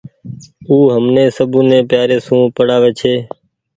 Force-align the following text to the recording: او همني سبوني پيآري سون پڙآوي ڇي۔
او 0.67 0.77
همني 0.93 1.25
سبوني 1.37 1.79
پيآري 1.89 2.17
سون 2.25 2.41
پڙآوي 2.55 2.91
ڇي۔ 2.99 3.13